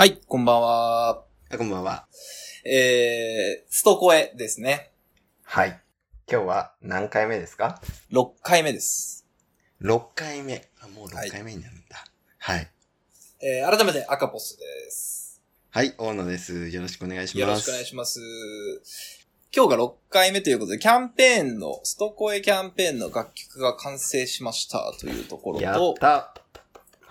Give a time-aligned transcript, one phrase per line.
[0.00, 1.24] はい、こんばんは。
[1.50, 2.06] あこんばんは。
[2.64, 4.92] えー、ストコエですね。
[5.42, 5.78] はい。
[6.26, 9.26] 今日は何回目ですか？6回目です。
[9.82, 10.66] ?6 回目。
[10.82, 12.02] あ、もうはい6回目になるんだ。
[12.38, 12.70] はい。
[13.42, 15.42] えー、改めて赤ポスです。
[15.68, 16.70] はい、大野です。
[16.70, 17.38] よろしくお願いします。
[17.40, 18.20] よろしくお願いします。
[19.54, 26.32] 今日が6回目ということで、キャンペーンの、ストコエキャンペーンの楽曲が完成しましたというところやっと、た。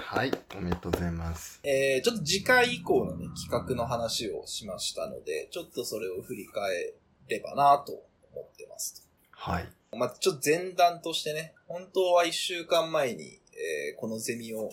[0.00, 1.60] はい、おめでとうございます。
[1.62, 6.94] えー、ちょっと次回以降のね、企画の話をしましたので、ちょっとそれを振り返
[7.28, 7.92] ればなと
[8.32, 9.08] 思ってますと。
[9.30, 9.68] はい。
[9.96, 14.70] まあ、ちょっと前段としてね、本当は一週間前に、えーこのゼミを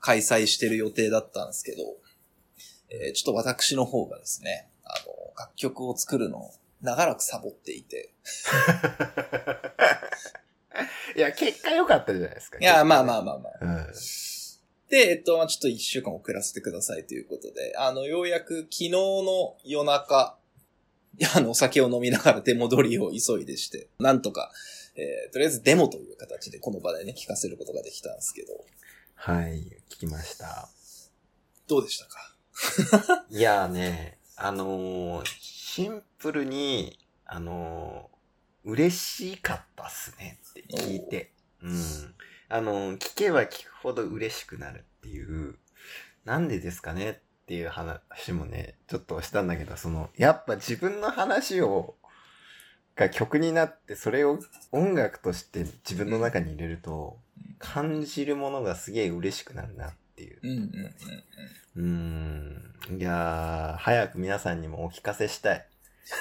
[0.00, 1.78] 開催してる予定だったんですけど、
[2.90, 6.50] えーちょっと私の方がですね、あの、楽曲を作るのを
[6.82, 8.12] 長らくサボっていて。
[11.16, 12.58] いや、結果良かったじゃないですか。
[12.58, 13.18] いや、まあまあ。
[13.18, 13.58] あまあまあ。
[13.62, 13.94] うん。
[14.88, 20.38] で、えっと、まあちょっと一週間遅らせてくださいということで、あの、ようやく昨日の夜中、
[21.34, 24.50] あの、お酒を飲みながら出戻りを急いでして、なんとか、
[24.96, 28.52] えーとりあえずデモという形でこの場でね、聞かせることができたんですけど、
[29.14, 30.68] はい、聞きました。
[31.68, 33.26] どうでしたか？
[33.30, 38.16] いやーね、あのーシンプルに、あのー
[38.68, 41.30] 嬉しかったっすねって聞いて。
[41.62, 42.14] うん。
[42.48, 45.56] あのー聞けば聞くほど嬉しくなるっていう、
[46.24, 47.14] なんでですかねっ
[47.46, 51.94] ていう話もね、ちょっとしたんだけど、その、やっぱ自分の話を、
[52.94, 54.38] が曲になって、それを
[54.72, 57.18] 音楽として自分の中に入れると、
[57.58, 60.38] 感じるものがすげえ嬉しくなるなっていう。
[60.42, 60.92] うんうんうん
[61.76, 62.98] うーん。
[62.98, 65.66] いやー、早く皆さんにもお聞かせしたい。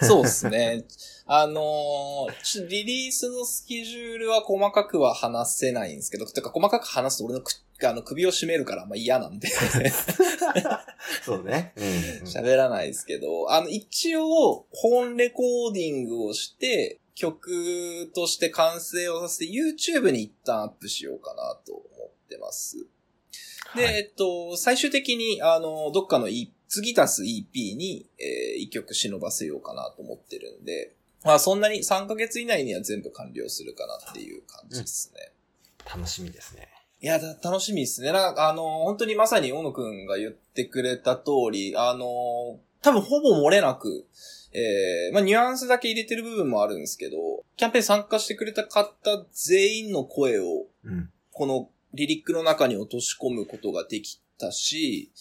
[0.00, 0.08] うん。
[0.08, 0.84] そうですね。
[1.26, 7.52] あのーリリースのスケジュールは細かくは話せないんですけど、てか細かく話すと俺のく
[7.84, 9.48] あの首を絞めるからま嫌なんで
[11.24, 11.72] そうね。
[11.76, 11.92] うん、うん。
[12.24, 22.86] 喋らないですけど、あの一応本レコーディングをして曲として完成をさせて YouTube に一旦アップしようかなと思ってます。
[23.74, 30.94] で、はいえっと、最終的に、あの、どっかの、E、次足す EP に、えー一曲忍ばせようかなと思ってるんで、
[31.24, 35.32] まあそんなに3ヶ月以内には全部完了するかなっていう感じですね。
[35.84, 36.68] 楽しみですね。
[37.02, 38.12] いや、だ楽しみですね。
[38.12, 42.06] なんか、あの、本当にまさに大野くんが言ってくれた通り、あの、
[42.80, 44.06] 多分ほぼ漏れなく、
[44.52, 47.16] えー、まあ、ニュアンスだけ入れてる部分もあるんですけど、
[47.56, 48.94] キャンペーン参加してくれた方
[49.32, 51.10] 全員の声をうん。
[51.32, 55.12] このリリックの中に落とし込むことができたし、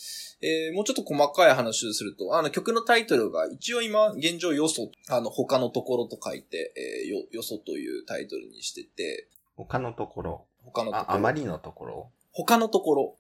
[0.42, 10.48] えーもうちょっと細かい話をすると、あの曲のタイトルが一応今現状よそ、あの他のところと書いて、えーよ、よそというタイトルにしてて、他のところ。
[10.62, 11.14] あ、他のところ。
[11.14, 12.12] あまりのところ？
[12.32, 13.16] 他のところ。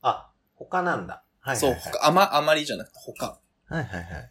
[0.00, 1.22] あ、他なんだ。
[1.40, 1.80] はいはい、そう、はい。
[1.80, 3.38] 他、あま、あまりじゃなくて他。
[3.66, 4.30] はいはいはい。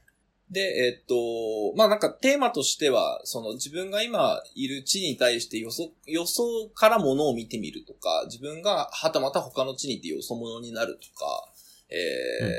[0.51, 11.49] で、えっと、まあなんかテーマとしては、その自分が今いる地に対してよそ、よそからものを見てみるとか、自分がはたまた他の地にいてよそ者になるとか、
[11.89, 12.55] えーうんうん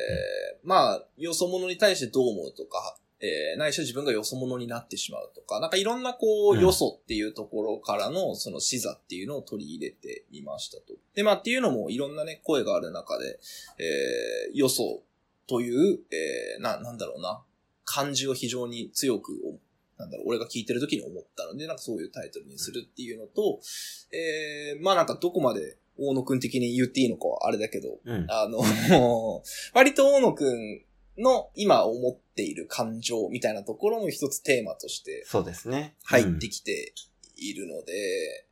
[0.65, 10.95] まあ、よそ者に対してどう思うとか、えー、ないしは自分がよそ者になってしまうとか、なんかいろんなこう、うんよそっていうところからのその視座っていうのを取り入れてみましたと。
[11.15, 13.39] で、まあっていうのもいろんなね、声がある中で、
[13.79, 15.03] えー、よそ
[15.47, 17.43] という、えー、な、なんだろうな、
[17.85, 19.59] 感じを非常に強く、お
[19.99, 23.61] なんだろう、俺が聞いてる時に思ったので、なんかそういうタイトルにするっていうのと、
[24.13, 28.27] えー、まあなんかどこまで大野くん的に言っていいのかはあれだけど、うん。
[28.29, 28.61] あの、
[29.75, 30.85] 割と大野くん
[31.19, 35.97] の今思っている感情みたいなところも一つテーマとしてそうですね。
[36.05, 36.95] 入ってきて
[37.37, 38.47] いるので、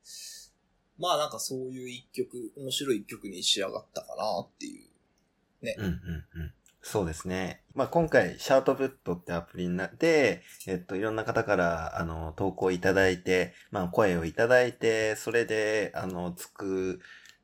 [0.98, 4.90] まあなんかそういう一曲、面白い一曲に仕上がったかなっていう。
[5.62, 6.54] うんうんうん。
[6.82, 7.62] そうですね。
[7.74, 17.00] まあ、今回、シャートブットってアプリになって、えっと、いろんな方から、あの、投稿いただいて、まあ、声をいただいて、それで、あの、作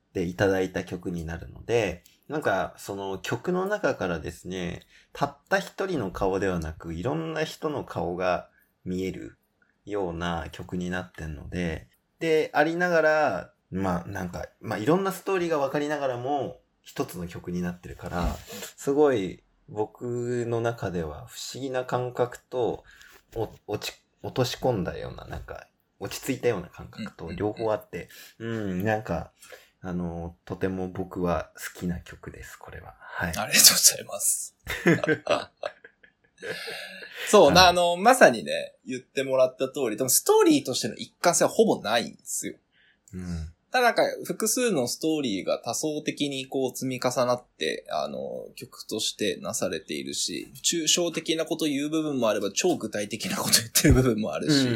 [0.09, 4.83] っていただいた曲になるので、なんか、その曲の中からですね、
[5.13, 8.49] たった一人の顔ではなく、いろんな人の顔が
[8.85, 9.37] 見える
[9.85, 18.37] ような曲になってんので、で、ありながら、まあ、なんか、まあ、いろんなストーリーがわかりながらも、一つの曲になってるから、
[18.77, 22.85] すごい僕の中では不思議な感覚と、
[23.35, 25.67] お落ち、落とし込んだような、なんか、
[25.99, 29.33] 落ち着いたような感覚と両方あって、うん、なんか、
[29.81, 32.95] あの、とても僕は好きな曲です、これは。
[32.99, 33.31] はい。
[33.31, 34.55] ありがとうございます。
[37.29, 42.55] そう、な、はいあの、まさにね、言ってもらった通り、でもストーリーとしての一貫性はほぼないんですよ。
[43.13, 43.53] うん。
[43.77, 54.67] ただなんか複数のストーリーが多層的にこう積み重なって、あの、曲としてなされているし、抽象的なこと言う部分もあれば超具体的なこと言ってる部分もあるし。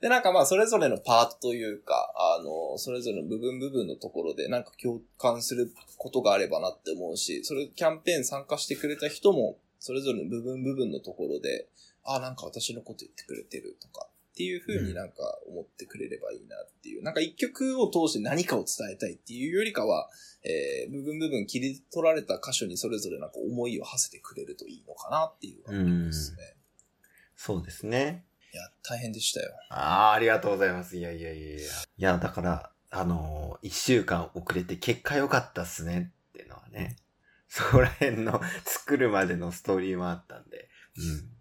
[0.00, 11.68] で、なんかまあ、それぞれのパートというか、あの、それぞれの部分部分のところで、なんか共感することがあればなって思うし、それ、キャンペーン参加してくれた人も、それぞれの部分部分のところで、
[12.02, 14.08] あ、なんか私のこと言ってくれてるとか、
[14.40, 15.16] っていう風になんか
[15.46, 17.02] 思ってくれればいいなっていう。
[17.02, 20.08] なんか一曲を通して何かを伝えたいっていうよりかは、
[20.42, 26.56] えー、部分部分切り取られた箇所にそれぞれなんか思いを馳せてくれるといいのかなっていう感じですね。
[27.36, 28.24] そうですね。
[28.54, 29.50] いや、大変でしたよ。
[29.68, 30.96] ああ、ありがとうございます。
[30.96, 31.60] いやいやいやいや。
[31.60, 31.62] い
[31.98, 36.96] や、だから、あのー一週間遅れて結果良かったっすねっていうのはね、
[37.46, 41.39] そこら辺の作るまでのストーリーもあったんで、うん。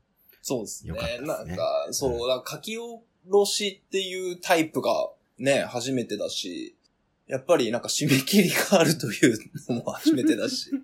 [0.50, 0.94] そうですね。
[1.00, 6.76] すねなんか、そう、書き下ろしっていうタイプがね、初めてだし、
[7.28, 9.38] やっぱりなんか締め切りがあるという
[9.70, 10.72] のも初めてだし。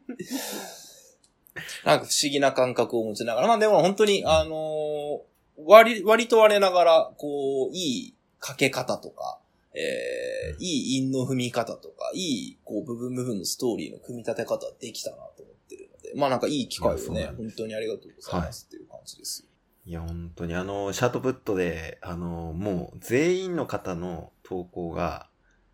[1.85, 9.39] なんか不思議な感覚を持ちながら、まあでも本当に、あのー割、割と我ながら、こう、いいかけ方とか、
[9.73, 19.45] えー、いい韻の踏み方とか、いい、こう、部分部分のストーリーの組み立て方できたなと思ってるので、まあなんかいい機会をね本当にありがとうございますっていう感じです。
[19.85, 25.29] いや、本当にあの、シャートプットで、あの、もう全員の方の投稿が、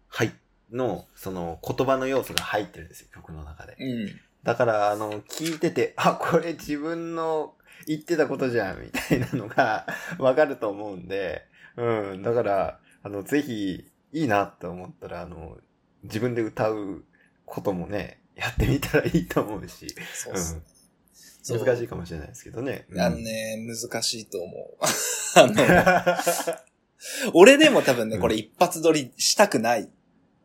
[0.08, 0.34] はい、
[0.72, 3.75] の、その言葉の要素が入ってるんですよ、曲の中で。
[3.80, 4.19] うん。
[4.44, 7.54] だから、あの、聞いてて、あ、これ自分の
[7.88, 9.88] 言ってたことじゃん、みたいなのが
[10.19, 11.44] わかると思うんで、
[11.78, 15.58] うん、だから、あの、ぜひ、いいなって思ったら、あの、
[16.04, 17.06] 自分で歌う
[17.46, 20.62] こともね、やってみたらいいと思うし、そうっすね。
[21.49, 22.85] 難しいかもしれないですけどね。
[22.89, 24.77] うんあのね、難しいと思う。
[25.35, 25.55] あの、
[27.33, 29.89] 俺でも多分ね、うんこれ一発撮りしたくない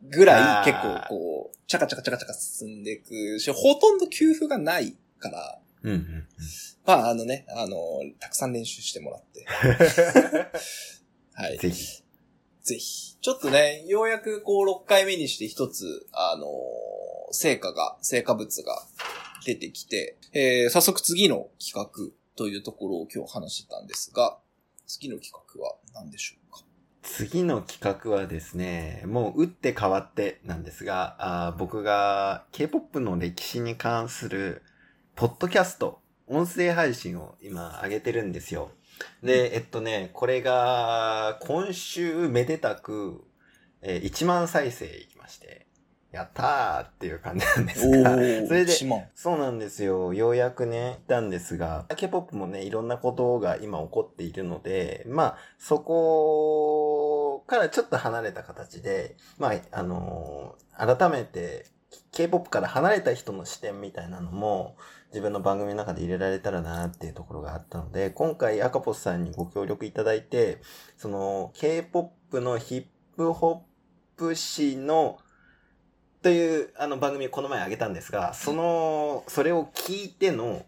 [0.03, 6.27] ぐらい結構こう、チャカチャカチャカチャカ進んでいくし、ほとんど給付がないから、うんうんうん。
[6.85, 7.77] まああのね、あの、
[8.19, 9.45] たくさん練習してもらって。
[11.33, 11.59] はい。
[11.59, 12.03] ぜひ。
[12.63, 13.17] ぜひ。
[13.21, 16.47] ちょっとね、ようやくこう6回目にして一つ、あのー
[17.31, 18.87] 成果が、成果物が
[19.47, 24.37] 出てきて、えー早速次の企画というところを今日話してたんですが、
[24.85, 26.63] 次の企画は何でしょうか？
[27.01, 31.15] 次の企画はですね、もう打って変わってなんですが、
[31.47, 34.63] あー僕が K-POP の歴史に関する、
[35.15, 38.71] ポッドキャスト、音声配信を今上げてるんですよ。
[39.23, 43.23] で、えっとね、これが、今週めでたく、
[43.81, 45.66] えー1万再生いきまして、
[46.17, 49.03] やったーっていう感じなんですが、それで1万。
[49.15, 50.13] そうなんですよ。
[50.13, 61.65] ようやくね、行ったんですが、K-POP もね、いろんなことが今起こっているので、まあ、そこからちょっと離れた形で、まあ、あのー改めて、
[62.11, 64.75] K-POP から離れた人の視点みたいなのも、
[65.09, 70.61] 自分の番組の中で入れられたらなっていうところがあったので、今回赤ポスさんにご協力いただいて、
[70.97, 72.85] その K-POP のヒッ
[73.15, 73.65] プホ
[74.17, 75.17] ップ史の
[76.21, 80.65] というあの番組をこの前あげたんですが、その、それを聞いての、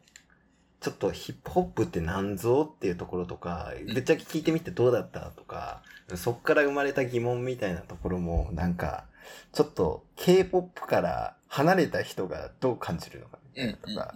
[0.79, 5.81] ちょっとヒップホップって何ぞっていうところとか、ぶっちゃけ聞いてみてどうだったとか、
[6.15, 9.05] そっから生まれた疑問みたいなところも、なんか、
[9.51, 14.13] ちょっと K-POP から離れた人がどう感じるのかみたいなとか、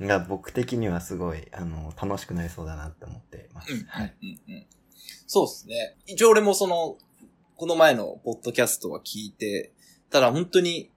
[0.00, 3.72] うん、が僕的にはすごい、あの、楽しくなりそうだなって思ってます。
[3.72, 4.14] うんはい。
[4.22, 4.66] うんうん
[5.28, 5.96] そうですね。
[6.06, 6.96] 一応俺もその、
[7.56, 9.72] この前のポッドキャストは聞いて、
[10.10, 10.90] ただ本当に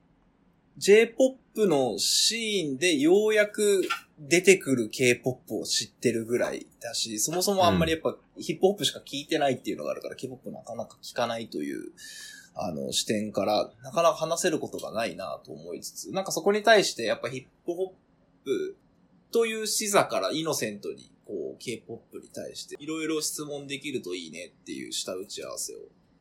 [0.78, 3.86] J-POP のシーンでようやく
[4.18, 11.90] 出てくる K-POP を知ってるぐらいだし、そもそもあんまりやっぱヒップホップしか聞いてないっていうのがあるから K-POP なかなか聞かないという、
[12.54, 17.88] あの視点からなかなか話せることがないなと思いつつ、なんかそこに対してやっぱヒップホッ
[18.44, 18.76] プ
[19.30, 25.78] という視座からイノセントにこう K-POP に対していろいろ質問できるといいねっていう下打ち合わせを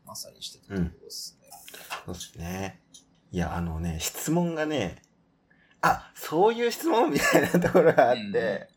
[0.10, 1.50] まさにしてたところですね。
[2.06, 2.82] そうですね。
[3.32, 5.04] いや、あのね、質問がね、
[5.82, 8.70] あ、そういう質問みたいなところがあって、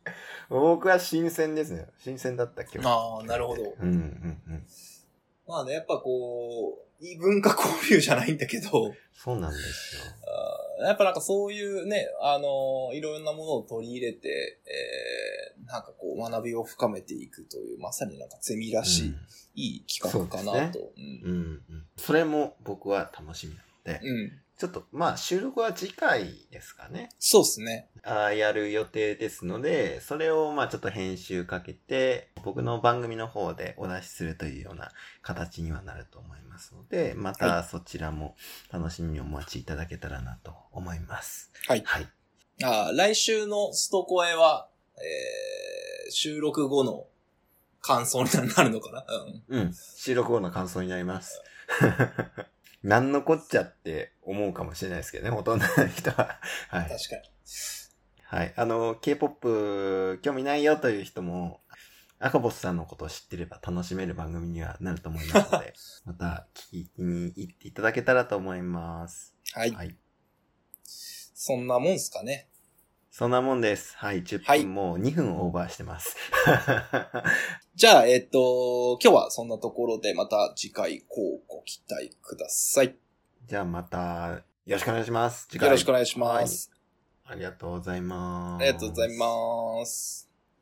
[0.51, 1.87] 僕は新鮮ですね。
[2.05, 2.87] 新鮮だった今日。
[2.87, 3.63] ああ、なるほど。
[3.81, 4.67] うんうんうん。
[5.49, 10.03] まあね、やっぱこう、異文化交流じゃないんだけど、そうなんですよ。
[10.85, 14.73] やっぱなんかそういうね、あのーいろんなものを取り入れて、えー、
[15.73, 19.15] なんかこう学びを深めていくという、まさになんかゼミらしい、
[19.55, 20.93] いい企画かなと。
[20.97, 21.63] うんうんうん。
[21.97, 24.17] それも僕は楽しみなので、うん。
[24.17, 24.33] うん。
[24.59, 27.09] ちょっと、まあ、収録は次回ですかね。
[27.19, 27.89] そうですね。
[28.05, 38.37] あやる予定ですので、それをまあちょっと編集かけて、僕の番組の方でお出しするというような形にはなると思いますので、またそちらも
[38.71, 41.51] 楽しみにお待ちいただけたらなと思います。
[41.67, 41.83] はい。
[41.85, 42.07] はい。
[42.63, 44.69] あー来週のストコエは、
[45.03, 47.07] えー、収録後の
[47.81, 49.05] 感想になるのかな？
[49.49, 49.61] うん。
[49.61, 49.75] うん。
[49.75, 51.43] 収録後の感想になります。
[52.83, 56.41] 何のこっちゃって思うかもしれないですけどね、ほとんどの人は。
[56.69, 56.89] はい。
[56.89, 57.23] 確かに。
[58.25, 58.55] はい。
[58.57, 61.61] あの、K-POP 興味ないよという人も、
[62.19, 65.75] 赤ボスさんのことを知ってれば楽しめる番組にはなると思いますので、
[66.07, 69.35] また聞きに行っていただけたらと思います。
[69.53, 69.71] はい。
[69.73, 69.97] はい。
[70.85, 72.49] そんなもんすかね。
[73.15, 73.95] そんなもんです。
[73.99, 74.23] はい。
[74.23, 76.17] 10はい分もう2分オーバーしてます。
[77.77, 82.97] じゃあ、えっ、と、今日はそんなところでまた次回こうご期待ください。
[83.45, 85.47] じゃあまた、よろしくお願いします。
[85.51, 86.71] 次回よろしくお願いします。
[87.27, 88.63] ありがとうございます。
[88.63, 90.32] ありがとうございます。